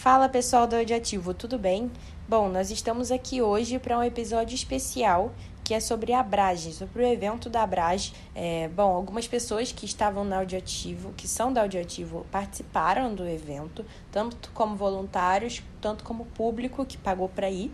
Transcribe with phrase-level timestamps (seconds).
[0.00, 1.90] Fala pessoal do Audioativo, tudo bem?
[2.26, 5.30] Bom, nós estamos aqui hoje para um episódio especial
[5.62, 8.14] que é sobre a Abrage, sobre o evento da Abrage.
[8.34, 13.84] É, bom, algumas pessoas que estavam na Audioativo, que são da Audioativo, participaram do evento,
[14.10, 17.70] tanto como voluntários, tanto como público que pagou para ir.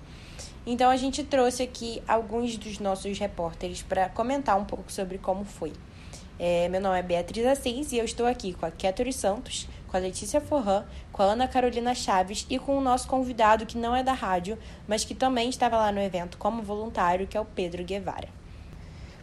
[0.66, 5.45] Então a gente trouxe aqui alguns dos nossos repórteres para comentar um pouco sobre como
[5.45, 5.72] foi.
[6.38, 9.66] É, meu nome é Beatriz Assis e eu estou aqui com a Kétori Santos,
[9.96, 13.78] com a Letícia Forran, com a Ana Carolina Chaves e com o nosso convidado que
[13.78, 17.41] não é da rádio, mas que também estava lá no evento como voluntário, que é
[17.41, 18.28] o Pedro Guevara.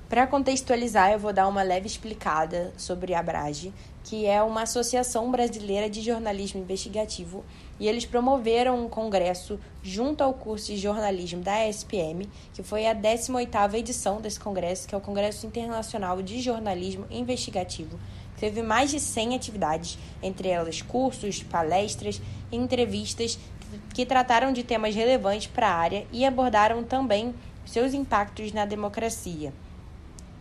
[0.09, 3.72] Para contextualizar, eu vou dar uma leve explicada sobre a Abrage,
[4.04, 7.45] que é uma associação brasileira de jornalismo investigativo,
[7.80, 12.95] e eles promoveram um congresso junto ao curso de jornalismo da ESPM, que foi a
[12.95, 18.00] 18ª edição desse congresso, que é o Congresso Internacional de Jornalismo Investigativo.
[18.44, 23.40] Teve mais de 100 atividades, entre elas cursos, palestras e entrevistas
[23.94, 27.34] que trataram de temas relevantes para a área e abordaram também
[27.66, 29.54] seus impactos na democracia.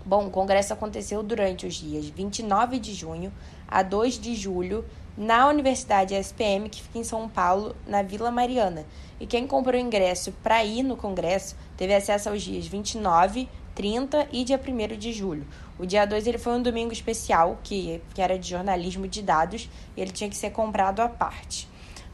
[0.05, 3.33] Bom, o congresso aconteceu durante os dias 29 de junho
[3.69, 4.85] a 2 de julho
[5.17, 8.85] na Universidade SPM, que fica em São Paulo, na Vila Mariana.
[9.21, 14.43] E quem comprou ingresso para ir no congresso teve acesso aos dias 29, 30 e
[14.43, 15.47] dia 1 de julho.
[15.79, 19.69] O dia 2 ele foi um domingo especial, que, que era de jornalismo de dados,
[19.97, 21.69] e ele tinha que ser comprado à parte.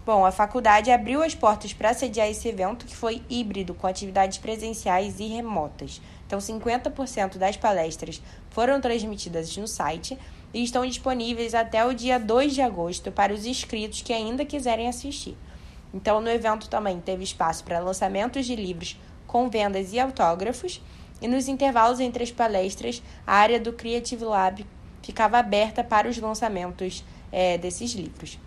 [0.06, 4.38] Bom, a faculdade abriu as portas para sediar esse evento, que foi híbrido, com atividades
[4.38, 6.00] presenciais e remotas.
[6.26, 10.18] Então, 50% das palestras foram transmitidas no site
[10.54, 14.88] e estão disponíveis até o dia 2 de agosto para os inscritos que ainda quiserem
[14.88, 15.36] assistir.
[15.92, 20.80] Então, no evento também teve espaço para lançamentos de livros com vendas e autógrafos,
[21.20, 24.66] e nos intervalos entre as palestras, a área do Creative Lab
[25.02, 28.38] ficava aberta para os lançamentos é, desses livros.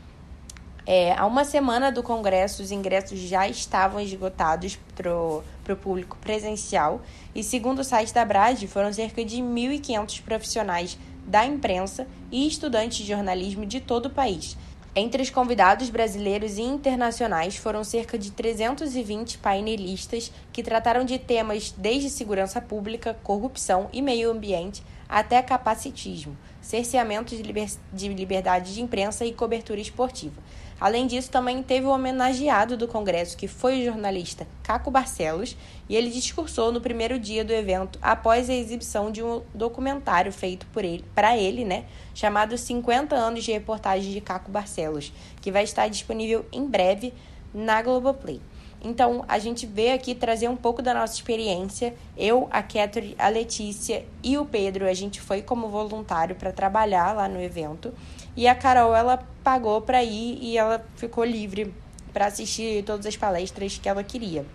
[0.85, 5.43] É, há uma semana do congresso, os ingressos já estavam esgotados para o
[5.81, 7.01] público presencial
[7.35, 12.97] e, segundo o site da Brad, foram cerca de 1.500 profissionais da imprensa e estudantes
[12.97, 14.57] de jornalismo de todo o país.
[14.93, 21.73] Entre os convidados brasileiros e internacionais foram cerca de 320 painelistas que trataram de temas
[21.77, 28.81] desde segurança pública, corrupção e meio ambiente até capacitismo, cerceamento de, liber de liberdade de
[28.81, 30.41] imprensa e cobertura esportiva.
[30.81, 35.55] Além disso, também teve o homenageado do Congresso, que foi o jornalista Caco Barcelos,
[35.87, 40.65] e ele discursou no primeiro dia do evento após a exibição de um documentário feito
[40.73, 45.63] por ele, para ele, né, chamado 50 anos de reportagem de Caco Barcelos, que vai
[45.65, 47.13] estar disponível em breve
[47.53, 48.41] na Globoplay.
[48.83, 51.93] Então, a gente veio aqui trazer um pouco da nossa experiência.
[52.17, 57.13] Eu, a Catherine, a Letícia e o Pedro, a gente foi como voluntário para trabalhar
[57.13, 57.93] lá no evento.
[58.35, 61.73] E a Carol, ela pagou para ir e ela ficou livre
[62.13, 64.45] para assistir todas as palestras que ela queria.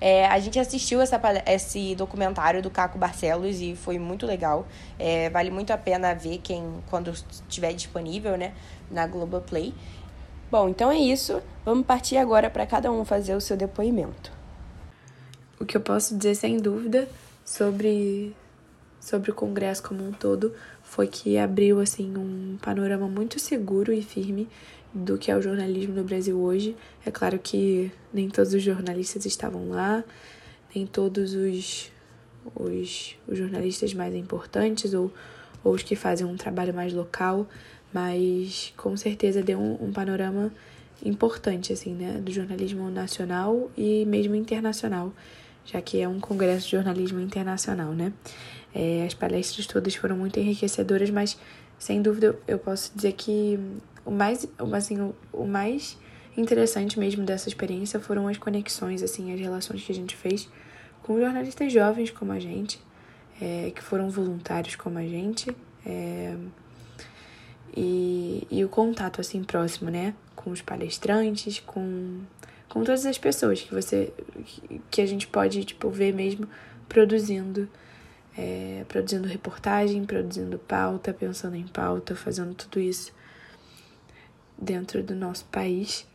[0.00, 4.66] É, a gente assistiu essa, esse documentário do Caco Barcelos e foi muito legal.
[4.98, 8.52] É, vale muito a pena ver quem quando estiver disponível né,
[8.90, 9.72] na Globoplay.
[10.50, 11.42] Bom, então é isso.
[11.64, 14.30] Vamos partir agora para cada um fazer o seu depoimento.
[15.58, 17.08] O que eu posso dizer sem dúvida
[17.44, 18.34] sobre
[19.00, 20.52] sobre o congresso como um todo
[20.86, 24.48] foi que abriu assim um panorama muito seguro e firme
[24.94, 26.74] do que é o jornalismo no Brasil hoje.
[27.04, 30.02] É claro que nem todos os jornalistas estavam lá,
[30.74, 31.90] nem todos os,
[32.54, 35.12] os, os jornalistas mais importantes ou,
[35.62, 37.46] ou os que fazem um trabalho mais local,
[37.92, 40.52] mas com certeza deu um, um panorama
[41.04, 45.12] importante assim, né, do jornalismo nacional e mesmo internacional,
[45.64, 48.12] já que é um congresso de jornalismo internacional, né?
[48.78, 51.38] É, as palestras todas foram muito enriquecedoras, mas
[51.78, 53.58] sem dúvida eu posso dizer que
[54.04, 55.96] o mais, assim, o, o mais
[56.36, 60.46] interessante mesmo dessa experiência foram as conexões, assim, as relações que a gente fez
[61.02, 62.78] com jornalistas jovens como a gente,
[63.40, 65.50] é, que foram voluntários como a gente,
[65.86, 66.36] é,
[67.74, 72.20] e, e o contato, assim, próximo, né, com os palestrantes, com,
[72.68, 74.12] com todas as pessoas que você,
[74.90, 76.46] que a gente pode, tipo, ver mesmo
[76.86, 77.66] produzindo
[78.36, 83.12] é, produzindo reportagem, produzindo pauta, pensando em pauta, fazendo tudo isso
[84.58, 86.06] dentro do nosso país.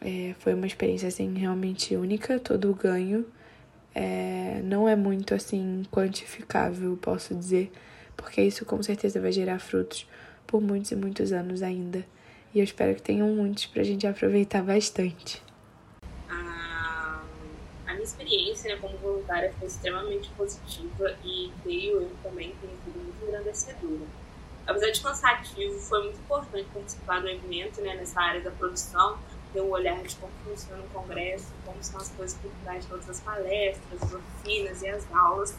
[0.00, 3.24] É, foi uma experiência assim realmente única, todo o ganho
[3.94, 7.70] é, não é muito assim quantificável, posso dizer,
[8.16, 10.06] porque isso com certeza vai gerar frutos
[10.46, 12.04] por muitos e muitos anos ainda.
[12.52, 15.42] E eu espero que tenham muitos para a gente aproveitar bastante
[17.94, 18.43] minha experiência
[18.74, 24.06] né, como voluntária foi extremamente positiva e creio eu também tenha sido muito engrandecedora.
[24.66, 29.18] Apesar de cansativo, foi muito importante participar do evento né, nessa área da produção,
[29.52, 33.08] ter o olhar de como funciona o congresso, como são as coisas trás de todas
[33.08, 35.54] as palestras, as oficinas e as aulas.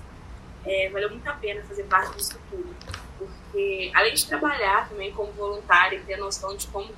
[0.65, 2.75] É, valeu muito a pena fazer parte disso tudo,
[3.19, 6.91] porque além de trabalhar também como voluntária e ter a noção de como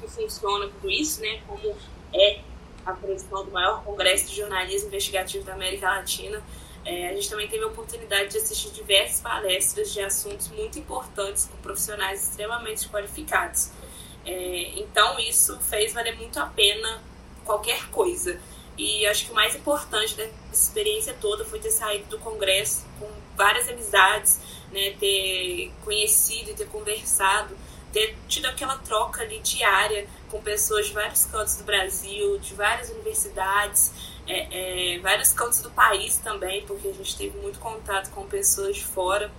[0.00, 1.74] que funciona tudo isso, né, como
[2.12, 2.40] é
[2.86, 6.42] a produção do maior congresso de jornalismo investigativo da América Latina,
[6.84, 11.46] é, a gente também teve a oportunidade de assistir diversas palestras de assuntos muito importantes
[11.46, 13.72] com profissionais extremamente qualificados.
[14.24, 17.02] É, então, isso fez valer muito a pena
[17.44, 18.40] qualquer coisa.
[18.78, 23.08] E acho que o mais importante dessa experiência toda foi ter saído do congresso com
[23.36, 24.38] várias amizades,
[24.70, 27.56] né, ter conhecido e ter conversado,
[27.96, 32.90] ter tido aquela troca ali diária com pessoas de vários cantos do Brasil, de várias
[32.90, 33.90] universidades,
[34.26, 38.76] é, é, vários cantos do país também, porque a gente teve muito contato com pessoas
[38.76, 39.32] de fora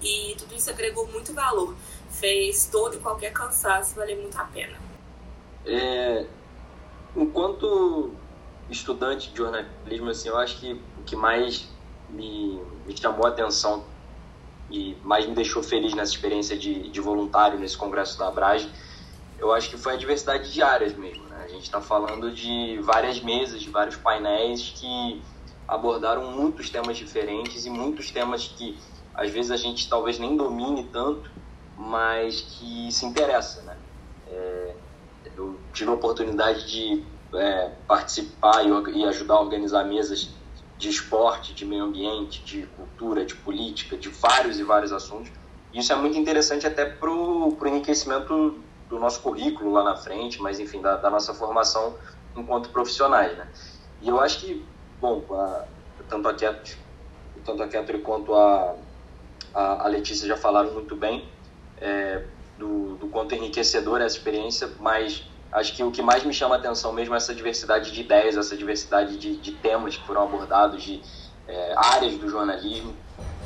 [0.00, 1.76] e tudo isso agregou muito valor,
[2.08, 4.78] fez todo e qualquer cansaço valer muito a pena.
[5.66, 6.24] É,
[7.14, 8.14] enquanto
[8.70, 11.68] estudante de jornalismo, assim, eu acho que o que mais
[12.08, 13.84] me, me chamou a atenção
[14.72, 18.70] e mais me deixou feliz nessa experiência de, de voluntário nesse congresso da Abrage,
[19.38, 21.24] eu acho que foi a diversidade de áreas mesmo.
[21.28, 21.44] Né?
[21.44, 25.22] A gente está falando de várias mesas, de vários painéis que
[25.68, 28.78] abordaram muitos temas diferentes e muitos temas que
[29.14, 31.30] às vezes a gente talvez nem domine tanto,
[31.76, 33.62] mas que se interessa.
[33.62, 33.76] Né?
[34.28, 34.74] É,
[35.36, 37.04] eu tive a oportunidade de
[37.34, 40.30] é, participar e, e ajudar a organizar mesas
[40.82, 45.30] de esporte, de meio ambiente, de cultura, de política, de vários e vários assuntos.
[45.72, 48.58] Isso é muito interessante até para o enriquecimento
[48.88, 51.94] do nosso currículo lá na frente, mas enfim, da, da, nossa formação
[52.36, 53.46] enquanto profissionais, né?
[54.00, 54.66] E eu acho que,
[55.00, 55.64] bom, a,
[56.08, 56.76] tanto a Ketri,
[57.44, 58.74] tanto a quanto a,
[59.54, 61.28] a, a, Letícia já falaram muito bem
[61.80, 62.24] é,
[62.58, 66.56] do, do quanto enriquecedora é essa experiência, mas acho que o que mais me chama
[66.56, 70.22] a atenção mesmo é essa diversidade de ideias, essa diversidade de, de temas que foram
[70.22, 71.02] abordados, de
[71.46, 72.94] é, áreas do jornalismo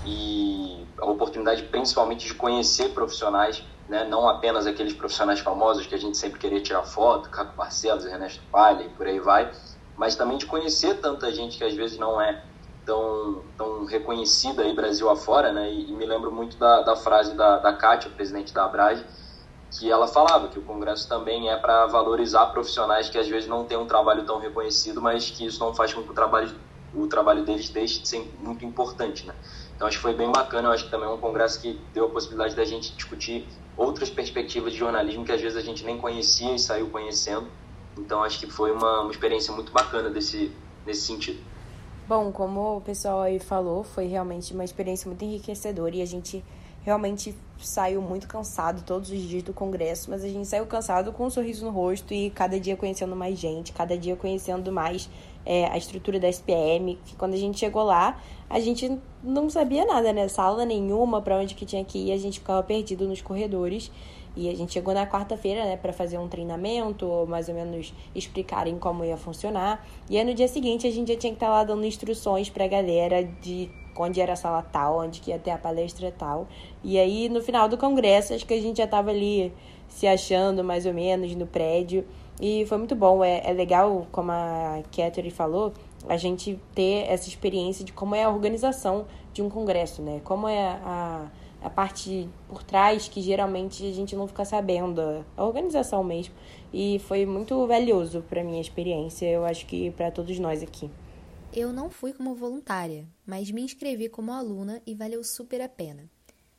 [0.04, 5.98] e a oportunidade principalmente de conhecer profissionais, né, não apenas aqueles profissionais famosos que a
[5.98, 9.50] gente sempre queria tirar foto, Caco Barcelos, Ernesto Palha e por aí vai,
[9.96, 12.44] mas também de conhecer tanta gente que às vezes não é
[12.84, 17.34] tão, tão reconhecida aí Brasil afora, né, e, e me lembro muito da, da frase
[17.34, 19.04] da, da Kátia, presidente da Abrage,
[19.78, 23.64] que ela falava que o Congresso também é para valorizar profissionais que às vezes não
[23.64, 26.54] têm um trabalho tão reconhecido, mas que isso não faz com que o trabalho,
[26.94, 29.34] o trabalho deles deixe de ser muito importante, né?
[29.74, 32.06] Então acho que foi bem bacana, eu acho que também é um congresso que deu
[32.06, 33.46] a possibilidade da gente discutir
[33.76, 37.46] outras perspectivas de jornalismo que às vezes a gente nem conhecia e saiu conhecendo.
[37.98, 40.50] Então acho que foi uma, uma experiência muito bacana desse,
[40.86, 41.38] nesse sentido.
[42.08, 46.42] Bom, como o pessoal aí falou, foi realmente uma experiência muito enriquecedora e a gente
[46.84, 51.26] realmente saiu muito cansado todos os dias do congresso, mas a gente saiu cansado com
[51.26, 55.08] um sorriso no rosto e cada dia conhecendo mais gente, cada dia conhecendo mais
[55.44, 58.20] é, a estrutura da SPM, que quando a gente chegou lá,
[58.50, 60.28] a gente não sabia nada, né?
[60.28, 63.90] Sala nenhuma, para onde que tinha que ir, a gente ficava perdido nos corredores.
[64.36, 67.94] E a gente chegou na quarta-feira, né, para fazer um treinamento, ou mais ou menos
[68.14, 69.82] explicarem como ia funcionar.
[70.10, 72.50] E aí no dia seguinte a gente já tinha que estar tá lá dando instruções
[72.50, 73.70] pra galera de
[74.02, 76.46] onde era a sala tal, onde que ia ter a palestra tal.
[76.82, 79.52] E aí, no final do congresso, acho que a gente já estava ali
[79.88, 82.04] se achando mais ou menos no prédio.
[82.40, 83.24] E foi muito bom.
[83.24, 85.72] É, é legal, como a Catherine falou,
[86.08, 90.20] a gente ter essa experiência de como é a organização de um congresso, né?
[90.24, 91.26] Como é a,
[91.62, 96.34] a parte por trás que geralmente a gente não fica sabendo, a organização mesmo.
[96.72, 100.90] E foi muito valioso para minha experiência, eu acho que para todos nós aqui.
[101.58, 106.06] Eu não fui como voluntária, mas me inscrevi como aluna e valeu super a pena.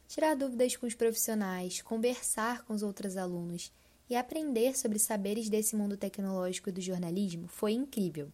[0.08, 3.72] Tirar dúvidas com os profissionais, conversar com os outros alunos
[4.10, 8.34] e aprender sobre saberes desse mundo tecnológico e do jornalismo foi incrível.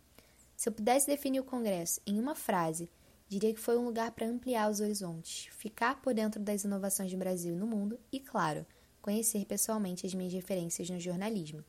[0.55, 2.89] Se eu pudesse definir o congresso em uma frase,
[3.27, 7.17] diria que foi um lugar para ampliar os horizontes, ficar por dentro das inovações do
[7.17, 8.65] Brasil e no mundo e, claro,
[9.01, 11.61] conhecer pessoalmente as minhas referências no jornalismo.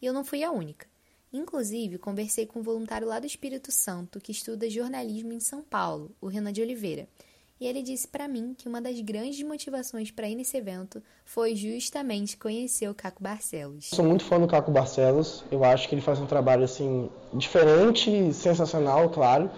[0.00, 0.86] E eu não fui a única.
[1.36, 6.10] Inclusive, conversei com um voluntário lá do Espírito Santo que estuda jornalismo em São Paulo,
[6.18, 7.06] o Renan de Oliveira.
[7.60, 11.54] E ele disse para mim que uma das grandes motivações para ir nesse evento foi
[11.54, 13.86] justamente conhecer o Caco Barcelos.
[13.86, 15.44] Sou muito fã do Caco Barcelos.
[15.50, 19.50] Eu acho que ele faz um trabalho assim diferente, sensacional, claro.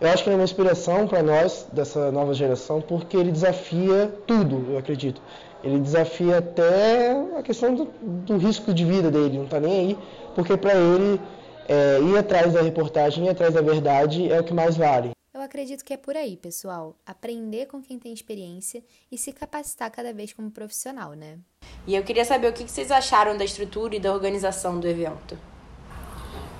[0.00, 4.12] Eu acho que ele é uma inspiração para nós dessa nova geração porque ele desafia
[4.26, 5.20] tudo, eu acredito.
[5.64, 9.98] Ele desafia até a questão do, do risco de vida dele, não está nem aí
[10.34, 11.20] porque para ele
[11.68, 15.12] é, ir atrás da reportagem, ir atrás da verdade é o que mais vale.
[15.32, 16.96] Eu acredito que é por aí, pessoal.
[17.04, 21.38] Aprender com quem tem experiência e se capacitar cada vez como profissional, né?
[21.86, 25.36] E eu queria saber o que vocês acharam da estrutura e da organização do evento.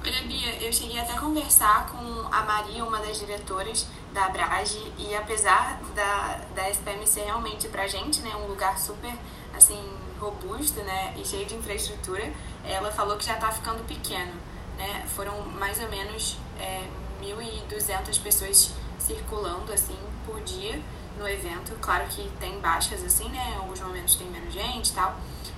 [0.05, 5.15] Bia, eu cheguei até a conversar com a Maria, uma das diretoras da Abrage, e
[5.15, 9.15] apesar da, da SPM ser realmente pra gente, né, um lugar super,
[9.57, 9.83] assim,
[10.21, 12.31] robusto, né, e cheio de infraestrutura,
[12.67, 14.33] ela falou que já tá ficando pequeno,
[14.77, 16.87] né, foram mais ou menos é,
[17.23, 19.97] 1.200 pessoas circulando, assim,
[20.27, 20.83] por dia
[21.19, 25.17] no evento, claro que tem baixas, assim, né, alguns momentos tem menos gente e tal,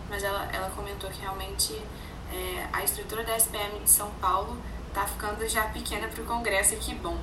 [0.08, 1.82] mas ela, ela comentou que realmente
[2.32, 4.56] é, a estrutura da SPM de São Paulo
[4.88, 7.18] está ficando já pequena para o Congresso e que bom.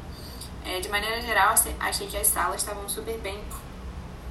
[0.65, 3.43] É, de maneira geral, achei que as salas estavam super bem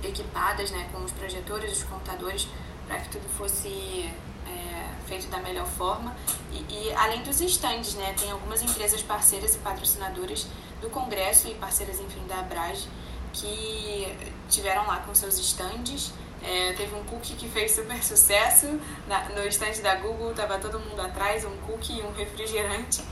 [0.03, 2.49] equipadas, né, com os projetores, os computadores,
[2.87, 4.11] para que tudo fosse
[4.47, 6.17] é, feito da melhor forma.
[6.51, 10.47] E, e, além dos estandes, né, tem algumas empresas parceiras e patrocinadoras
[10.81, 12.89] do Congresso e parceiras, enfim, da Abrage,
[13.33, 14.17] que
[14.49, 16.13] tiveram lá com seus estandes
[16.45, 18.81] é, teve um cookie que fez super sucesso.
[19.07, 23.03] Na, no estande da Google tava todo mundo atrás, um cookie e um refrigerante.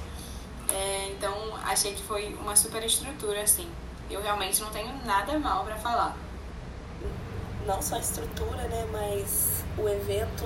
[0.73, 1.33] É, então
[1.65, 3.69] achei que foi uma super estrutura, assim.
[4.11, 6.17] Eu realmente não tenho nada mal para falar.
[7.67, 10.45] Não só a estrutura, né, mas o evento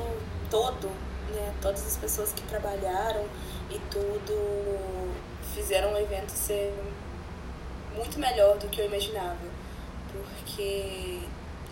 [0.50, 0.88] todo,
[1.30, 3.24] né, todas as pessoas que trabalharam
[3.70, 4.78] e tudo
[5.54, 6.74] fizeram o evento ser
[7.96, 9.54] muito melhor do que eu imaginava.
[10.12, 11.20] Porque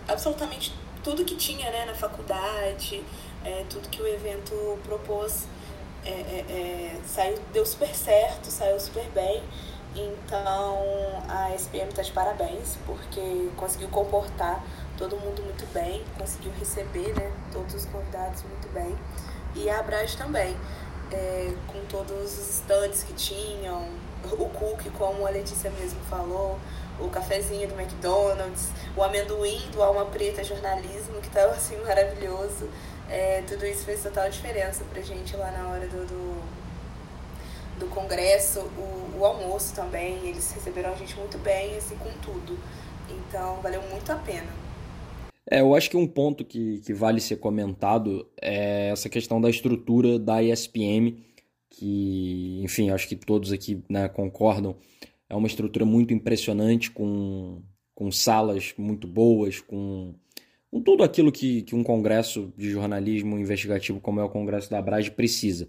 [0.07, 3.03] absolutamente tudo que tinha né, na faculdade,
[3.43, 5.45] é, tudo que o evento propôs
[6.05, 9.43] é, é, é saiu, deu super certo, saiu super bem.
[9.95, 14.63] Então a SPM está de parabéns, porque conseguiu comportar
[14.97, 18.97] todo mundo muito bem, conseguiu receber né, todos os convidados muito bem.
[19.55, 20.57] E a Abraz também,
[21.11, 23.87] é, com todos os estantes que tinham,
[24.31, 26.57] o cookie, como a Letícia mesmo falou,
[26.99, 32.69] o cafezinho do McDonald's, o amendoim do Alma Preta Jornalismo, que estava assim maravilhoso.
[33.09, 36.43] É, tudo isso fez total diferença pra gente lá na hora do, do,
[37.79, 42.57] do congresso, o, o, almoço também, eles receberam a gente muito bem, assim, com tudo.
[43.09, 44.47] Então, valeu muito a pena.
[45.49, 49.49] É, eu acho que um ponto que, que vale ser comentado é essa questão da
[49.49, 51.21] estrutura da ESPM,
[51.69, 54.75] que, enfim, acho que todos aqui né, concordam,
[55.33, 57.61] é uma estrutura muito impressionante, com,
[57.95, 60.13] com salas muito boas, com,
[60.69, 64.77] com tudo aquilo que, que um congresso de jornalismo investigativo como é o Congresso da
[64.77, 65.67] Abrage precisa.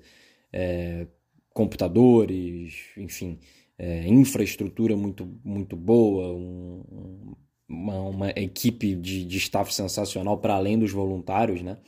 [0.52, 1.06] É,
[1.48, 3.38] computadores, enfim,
[3.78, 7.34] é, infraestrutura muito, muito boa, um,
[7.66, 11.78] uma, uma, equipe de, de staff sensacional para além dos voluntários, né?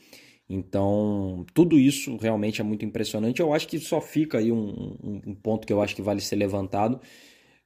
[0.49, 3.41] Então, tudo isso realmente é muito impressionante.
[3.41, 6.21] Eu acho que só fica aí um, um, um ponto que eu acho que vale
[6.21, 6.99] ser levantado,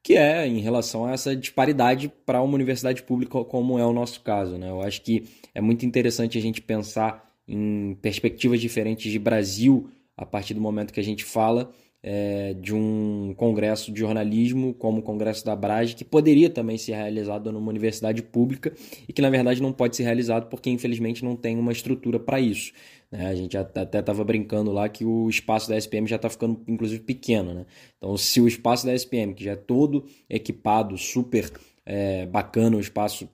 [0.04, 4.22] que é em relação a essa disparidade para uma universidade pública, como é o nosso
[4.22, 4.58] caso.
[4.58, 4.70] Né?
[4.70, 10.26] Eu acho que é muito interessante a gente pensar em perspectivas diferentes de Brasil a
[10.26, 11.72] partir do momento que a gente fala
[12.04, 16.94] é, de um congresso de jornalismo, como o Congresso da Brage, que poderia também ser
[16.94, 18.74] realizado numa universidade pública
[19.08, 22.40] e que, na verdade, não pode ser realizado porque, infelizmente, não tem uma estrutura para
[22.40, 22.72] isso.
[23.12, 23.28] Né?
[23.28, 27.04] A gente até estava brincando lá que o espaço da SPM já está ficando, inclusive,
[27.04, 27.54] pequeno.
[27.54, 27.66] Né?
[27.98, 31.52] Então, se o espaço da SPM, que já é todo equipado, super
[31.86, 33.28] é, bacana, o espaço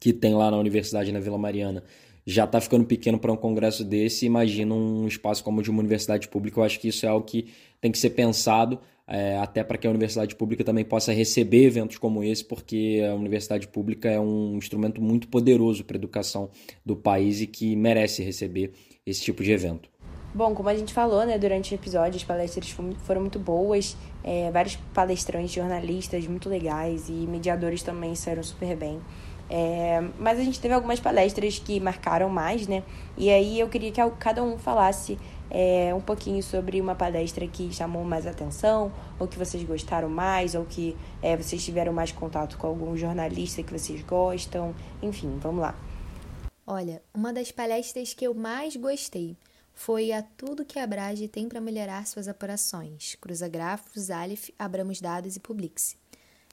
[0.00, 1.84] que tem lá na Universidade na Vila Mariana,
[2.26, 5.78] já está ficando pequeno para um congresso desse, imagina um espaço como o de uma
[5.78, 6.58] universidade pública.
[6.58, 7.46] Eu acho que isso é algo que
[7.80, 11.98] tem que ser pensado, é, até para que a universidade pública também possa receber eventos
[11.98, 16.50] como esse, porque a universidade pública é um instrumento muito poderoso para a educação
[16.84, 18.72] do país e que merece receber
[19.06, 19.88] esse tipo de evento.
[20.34, 22.68] Bom, como a gente falou, né, durante o episódio, as palestras
[23.04, 29.00] foram muito boas, é, vários palestrantes, jornalistas muito legais e mediadores também saíram super bem.
[29.48, 32.82] É, mas a gente teve algumas palestras que marcaram mais, né?
[33.16, 35.16] E aí eu queria que cada um falasse
[35.50, 40.54] é, um pouquinho sobre uma palestra que chamou mais atenção, ou que vocês gostaram mais,
[40.54, 44.74] ou que é, vocês tiveram mais contato com algum jornalista que vocês gostam.
[45.00, 45.74] Enfim, vamos lá.
[46.68, 49.36] Olha, uma das palestras que eu mais gostei
[49.72, 55.00] foi a Tudo que a Brage tem para melhorar suas apurações, Cruza Grafos, Aleph, Abramos
[55.00, 55.96] Dados e Publix.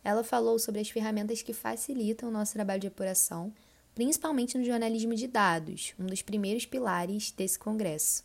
[0.03, 3.51] Ela falou sobre as ferramentas que facilitam o nosso trabalho de apuração,
[3.95, 8.23] principalmente no jornalismo de dados, um dos primeiros pilares desse congresso.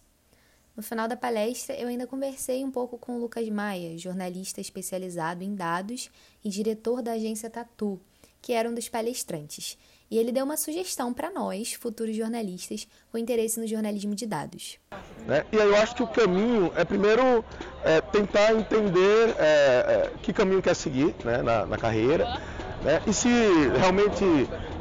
[0.76, 5.42] No final da palestra, eu ainda conversei um pouco com o Lucas Maia, jornalista especializado
[5.42, 6.10] em dados
[6.44, 7.98] e diretor da agência Tatu,
[8.42, 9.78] que era um dos palestrantes,
[10.10, 14.78] e ele deu uma sugestão para nós, futuros jornalistas, com interesse no jornalismo de dados.
[15.26, 15.44] Né?
[15.52, 17.44] E aí eu acho que o caminho é primeiro
[17.84, 22.40] é, tentar entender é, é, que caminho quer seguir né, na, na, carreira.
[22.82, 23.02] Né?
[23.06, 23.28] E se
[23.78, 24.24] realmente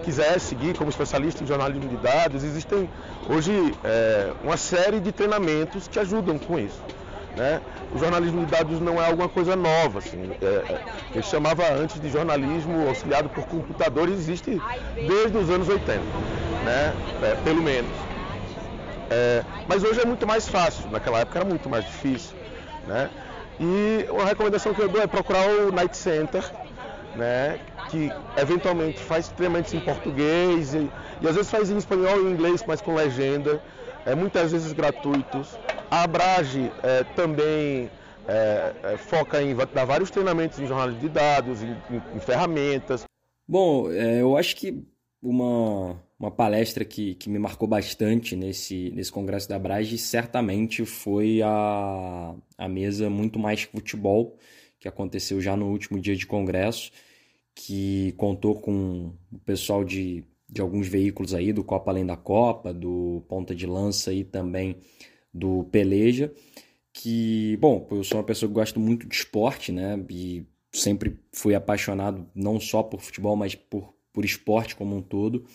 [0.04, 2.90] quiser seguir como especialista em jornalismo de dados, existem
[3.30, 3.52] hoje
[3.84, 6.82] é, uma série de treinamentos que ajudam com isso.
[7.38, 7.62] Né?
[7.94, 10.00] O jornalismo de dados não é alguma coisa nova.
[10.00, 10.32] Assim.
[10.42, 10.82] É,
[11.14, 14.60] ele chamava antes de jornalismo auxiliado por computadores, existe
[14.96, 16.02] desde os anos 80,
[16.66, 16.94] né?
[17.22, 17.92] É, pelo menos.
[19.10, 22.36] É, mas hoje é muito mais fácil, naquela época era muito mais difícil.
[22.88, 23.10] Né?
[23.60, 26.44] E uma recomendação que eu dou é procurar o Night Center,
[27.16, 27.60] né?
[27.90, 30.90] que eventualmente faz treinamentos em português e,
[31.22, 33.62] e às vezes faz em espanhol e em inglês, mas com legenda,
[34.06, 35.58] é, muitas vezes gratuitos.
[35.90, 37.90] A Abrage é, também
[38.28, 43.06] é, foca em dar vários treinamentos em jornalismo de dados, em, em, em ferramentas.
[43.48, 44.86] Bom, eu acho que
[45.22, 51.42] uma, uma palestra que, que me marcou bastante nesse, nesse congresso da Abrage certamente foi
[51.42, 54.38] a, a mesa Muito Mais Futebol,
[54.80, 56.92] que aconteceu já no último dia de congresso,
[57.56, 62.74] que contou com o pessoal de, de alguns veículos aí, do Copa Além da Copa,
[62.74, 64.78] do Ponta de Lança e também
[65.34, 66.34] do Peleja,
[66.94, 71.56] que, bom, eu sou uma pessoa que gosto muito de esporte, né, e sempre fui
[71.56, 75.46] apaixonado não só por futebol, mas por, por esporte como um todo,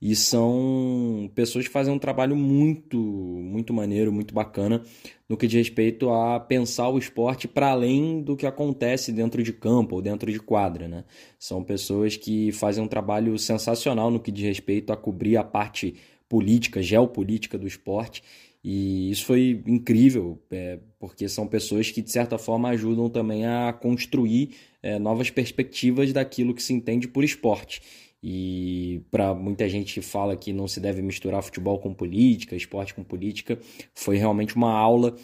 [0.00, 4.82] e são pessoas que fazem um trabalho muito, muito maneiro, muito bacana
[5.28, 9.52] no que diz respeito a pensar o esporte para além do que acontece dentro de
[9.52, 11.04] campo ou dentro de quadra, né?
[11.38, 15.96] São pessoas que fazem um trabalho sensacional no que diz respeito a cobrir a parte
[16.28, 18.22] política, geopolítica do esporte
[18.68, 23.72] e isso foi incrível, é, porque são pessoas que, de certa forma, ajudam também a
[23.72, 27.80] construir é, novas perspectivas daquilo que se entende por esporte.
[28.20, 32.92] E para muita gente que fala que não se deve misturar futebol com política, esporte
[32.92, 33.56] com política,
[33.94, 35.14] foi realmente uma aula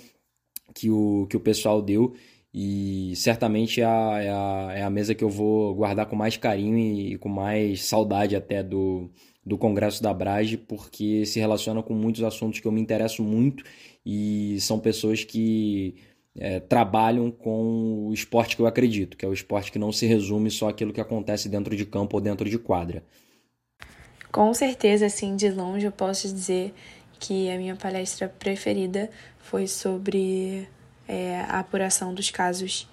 [0.73, 2.15] que o, que o pessoal deu.
[2.55, 6.37] E certamente é a, é, a, é a mesa que eu vou guardar com mais
[6.37, 9.11] carinho e, e com mais saudade até do,
[9.45, 13.65] do Congresso da Brage, porque se relaciona com muitos assuntos que eu me interesso muito
[14.07, 15.97] e são pessoas que
[16.37, 20.07] é, trabalham com o esporte que eu acredito, que é o esporte que não se
[20.07, 23.03] resume só aquilo que acontece dentro de campo ou dentro de quadra.
[24.31, 26.73] Com certeza, assim, de longe eu posso dizer
[27.21, 30.67] que a minha palestra preferida foi sobre
[31.07, 32.89] é, a apuração dos casos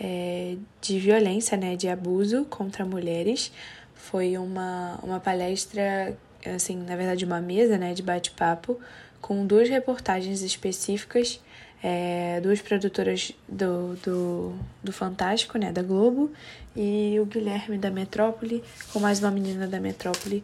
[0.00, 3.52] é, de violência, né, de abuso contra mulheres,
[3.98, 8.78] foi uma, uma palestra, assim, na verdade, uma mesa né, de bate-papo
[9.20, 11.40] com duas reportagens específicas,
[11.82, 16.30] é, duas produtoras do, do, do Fantástico, né, da Globo,
[16.74, 20.42] e o Guilherme da Metrópole, com mais uma menina da Metrópole.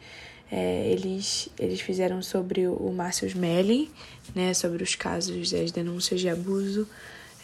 [0.50, 3.90] É, eles, eles fizeram sobre o Márcio Smelling,
[4.34, 6.88] né, sobre os casos, as denúncias de abuso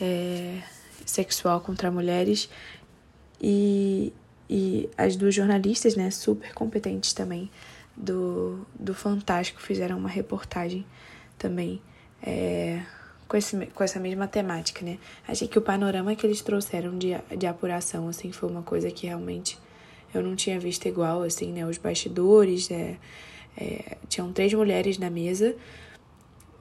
[0.01, 0.59] é,
[1.07, 2.49] sexual contra mulheres.
[3.41, 4.13] E,
[4.53, 7.49] e as duas jornalistas, né, super competentes também,
[7.97, 10.85] do, do Fantástico, fizeram uma reportagem
[11.39, 11.81] também
[12.21, 12.83] é,
[13.29, 14.99] com, esse, com essa mesma temática, né?
[15.29, 19.07] Achei que o panorama que eles trouxeram de, de apuração, assim, foi uma coisa que
[19.07, 19.57] realmente
[20.13, 21.65] eu não tinha visto igual, assim, né?
[21.65, 22.97] Os bastidores, é,
[23.57, 25.55] é, tinham três mulheres na mesa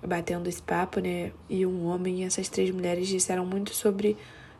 [0.06, 1.32] batendo esse papo, né?
[1.50, 4.16] E um homem, e essas três mulheres disseram muito sobre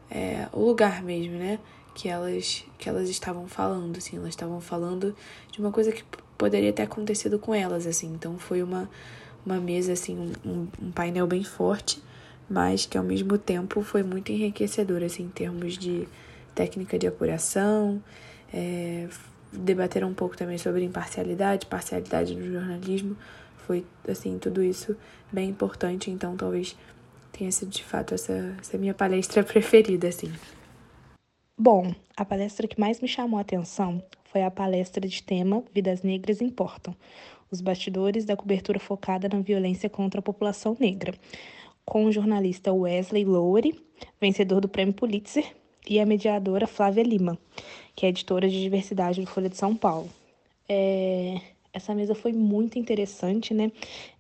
[0.10, 1.60] é, o lugar mesmo, né?
[2.00, 5.14] Que elas que elas estavam falando, assim, elas estavam falando
[5.52, 6.02] de uma coisa que
[6.38, 8.08] poderia ter acontecido com elas, assim.
[8.14, 8.90] Então foi uma
[9.46, 12.02] uma mesa assim, um, um painel bem forte,
[12.50, 16.08] mas que ao mesmo tempo foi muito enriquecedor, assim, em termos de
[16.56, 18.02] técnica de apuração,
[18.54, 19.08] é,
[19.52, 23.18] debateram um pouco também sobre imparcialidade, parcialidade no jornalismo,
[23.66, 24.96] foi, assim, tudo isso
[25.32, 26.78] bem importante, então talvez
[27.32, 30.32] tenha sido de fato essa, essa minha palestra preferida, assim.
[31.62, 36.04] Bom, a palestra que mais me chamou a atenção foi a palestra de tema Vidas
[36.04, 36.96] Negras Importam
[37.52, 41.14] os bastidores da cobertura focada na violência contra a população negra,
[41.84, 43.78] com o jornalista Wesley Lowery,
[44.22, 45.54] vencedor do Prêmio Pulitzer,
[45.86, 47.38] e a mediadora Flávia Lima,
[47.94, 50.10] que é editora de diversidade do Folha de São Paulo.
[50.70, 51.42] É...
[51.74, 53.70] Essa mesa foi muito interessante, né?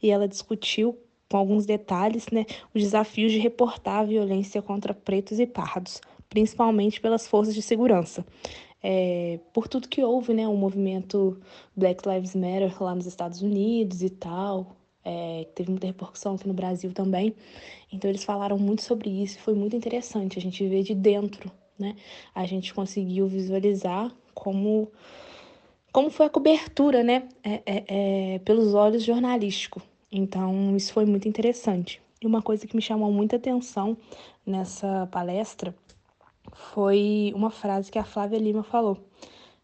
[0.03, 0.97] E ela discutiu
[1.29, 7.01] com alguns detalhes, né, os desafios de reportar a violência contra pretos e pardos, principalmente
[7.01, 8.25] pelas forças de segurança.
[8.81, 11.37] É, por tudo que houve, né, o movimento
[11.75, 16.53] Black Lives Matter lá nos Estados Unidos e tal, é, teve muita repercussão aqui no
[16.53, 17.35] Brasil também.
[17.91, 21.95] Então eles falaram muito sobre isso, foi muito interessante a gente ver de dentro, né?
[22.33, 24.89] A gente conseguiu visualizar como
[25.91, 29.81] como foi a cobertura, né, é, é, é pelos olhos jornalísticos.
[30.11, 32.01] Então isso foi muito interessante.
[32.21, 33.97] E uma coisa que me chamou muita atenção
[34.45, 35.73] nessa palestra
[36.53, 38.97] foi uma frase que a Flávia Lima falou.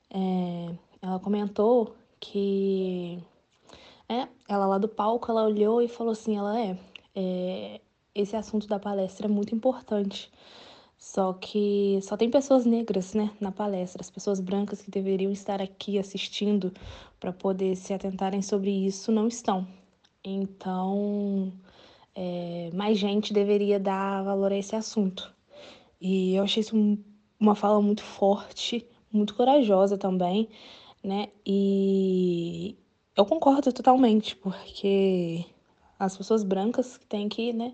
[0.10, 3.20] É, ela comentou que
[4.10, 6.78] é, ela lá do palco, ela olhou e falou assim, ela é,
[7.16, 7.82] é
[8.14, 10.32] esse assunto da palestra é muito importante.
[10.98, 15.62] Só que só tem pessoas negras, né, na palestra, as pessoas brancas que deveriam estar
[15.62, 16.74] aqui assistindo
[17.20, 19.68] para poder se atentarem sobre isso não estão.
[20.24, 21.52] Então,
[22.16, 25.35] é, mais gente deveria dar valor a esse assunto.
[26.08, 26.76] E eu achei isso
[27.40, 30.48] uma fala muito forte, muito corajosa também,
[31.04, 31.30] né?
[31.44, 32.78] E
[33.18, 35.44] eu concordo totalmente, porque
[35.98, 37.74] as pessoas brancas têm que, né,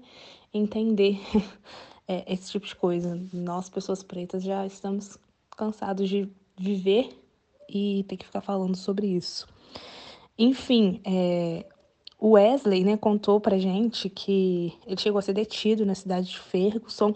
[0.53, 1.19] entender
[2.07, 3.21] é, esse tipo de coisa.
[3.33, 5.17] Nós, pessoas pretas, já estamos
[5.57, 7.09] cansados de viver
[7.67, 9.45] e ter que ficar falando sobre isso.
[10.39, 11.65] Enfim, é,
[12.17, 16.39] o Wesley, né, contou pra gente que ele chegou a ser detido na cidade de
[16.39, 17.13] Ferguson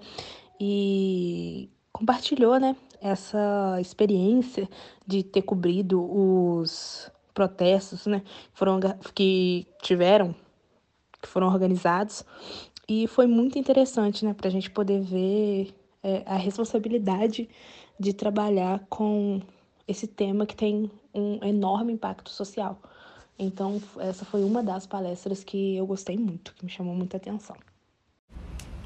[0.60, 4.70] e compartilhou, né, essa experiência
[5.06, 8.80] de ter cobrido os protestos, né, foram,
[9.13, 10.36] que tiveram,
[11.22, 12.26] que foram organizados
[12.88, 17.50] e foi muito interessante, né, para a gente poder ver é, a responsabilidade
[18.00, 19.41] de trabalhar com
[19.88, 22.80] esse tema que tem um enorme impacto social.
[23.38, 27.56] Então, essa foi uma das palestras que eu gostei muito, que me chamou muita atenção.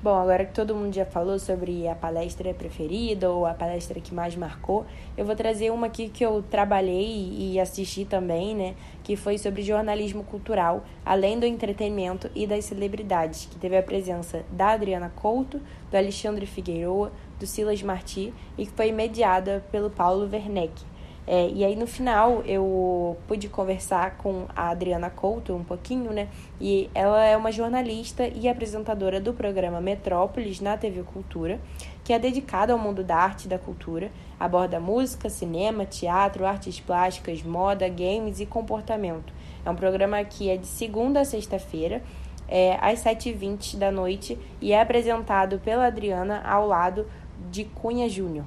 [0.01, 4.13] Bom, agora que todo mundo já falou sobre a palestra preferida ou a palestra que
[4.13, 4.85] mais marcou,
[5.17, 8.75] eu vou trazer uma aqui que eu trabalhei e assisti também, né?
[9.03, 14.45] Que foi sobre jornalismo cultural, além do entretenimento e das celebridades, que teve a presença
[14.49, 15.59] da Adriana Couto,
[15.91, 20.88] do Alexandre Figueiroa, do Silas Marti e que foi mediada pelo Paulo Werneck.
[21.31, 26.27] É, e aí no final eu pude conversar com a Adriana Couto um pouquinho, né?
[26.59, 31.59] E ela é uma jornalista e apresentadora do programa Metrópolis na TV Cultura,
[32.03, 36.79] que é dedicada ao mundo da arte e da cultura, aborda música, cinema, teatro, artes
[36.79, 39.31] plásticas, moda, games e comportamento.
[39.63, 42.01] É um programa que é de segunda a sexta-feira,
[42.47, 47.05] é, às 7h20 da noite, e é apresentado pela Adriana ao lado
[47.51, 48.45] de Cunha Júnior.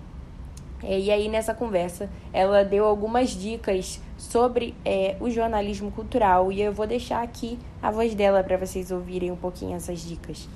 [0.82, 6.60] É, e aí, nessa conversa, ela deu algumas dicas sobre é, o jornalismo cultural e
[6.60, 10.48] eu vou deixar aqui a voz dela para vocês ouvirem um pouquinho essas dicas.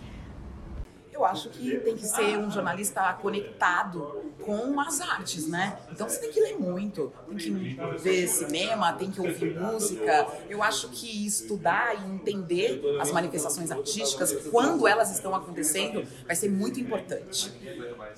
[1.17, 5.79] Eu acho que tem que ser um jornalista conectado com as artes, né?
[5.91, 10.29] Então você tem que ler muito, tem que ver cinema, tem que ouvir música.
[10.47, 16.51] Eu acho que estudar e entender as manifestações artísticas, quando elas estão acontecendo, vai ser
[16.51, 17.51] muito importante.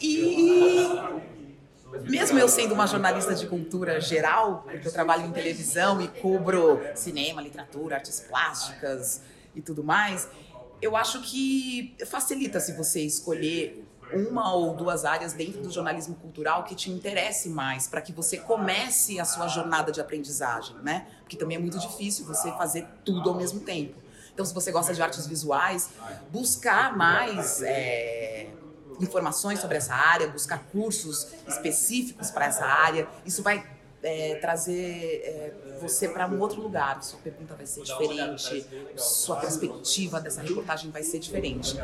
[0.00, 0.88] E
[2.08, 6.80] mesmo eu sendo uma jornalista de cultura geral, porque eu trabalho em televisão e cubro
[6.94, 9.22] cinema, literatura, artes plásticas
[9.54, 10.28] e tudo mais,
[10.80, 16.64] eu acho que facilita se você escolher uma ou duas áreas dentro do jornalismo cultural
[16.64, 21.06] que te interesse mais, para que você comece a sua jornada de aprendizagem, né?
[21.20, 23.96] Porque também é muito difícil você fazer tudo ao mesmo tempo.
[24.32, 25.90] Então, se você gosta de artes visuais,
[26.30, 28.37] buscar mais é,
[29.00, 33.06] informações sobre essa área, buscar cursos específicos para essa área.
[33.24, 33.64] Isso vai
[34.02, 37.02] é, trazer é, você para um outro lugar.
[37.02, 41.76] Sua pergunta vai ser diferente, sua perspectiva dessa reportagem vai ser diferente.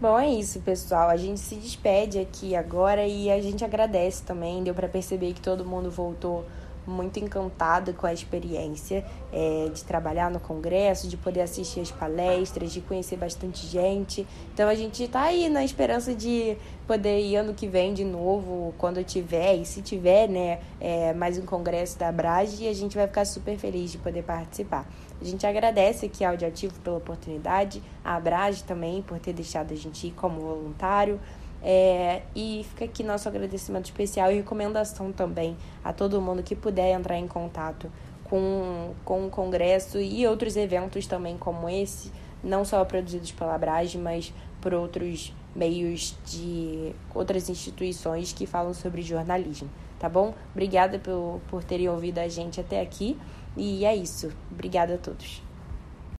[0.00, 1.08] Bom, é isso, pessoal.
[1.08, 4.62] A gente se despede aqui agora e a gente agradece também.
[4.62, 6.44] Deu para perceber que todo mundo voltou
[6.86, 12.72] muito encantada com a experiência é, de trabalhar no congresso, de poder assistir as palestras,
[12.72, 14.26] de conhecer bastante gente.
[14.52, 18.74] Então a gente está aí na esperança de poder ir ano que vem de novo,
[18.76, 23.06] quando tiver, e se tiver, né, é, mais um congresso da Abrage, a gente vai
[23.06, 24.86] ficar super feliz de poder participar.
[25.20, 29.76] A gente agradece aqui ao Audioativo pela oportunidade, a Abrage também por ter deixado a
[29.76, 31.18] gente ir como voluntário.
[31.66, 36.92] É, e fica aqui nosso agradecimento especial e recomendação também a todo mundo que puder
[36.92, 37.90] entrar em contato
[38.24, 43.96] com, com o Congresso e outros eventos também como esse, não só produzidos pela Brage,
[43.96, 50.34] mas por outros meios de outras instituições que falam sobre jornalismo, tá bom?
[50.52, 53.16] Obrigada por, por terem ouvido a gente até aqui
[53.56, 54.32] e é isso.
[54.50, 55.43] Obrigada a todos.